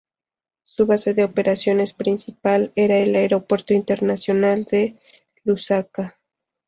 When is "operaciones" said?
1.23-1.93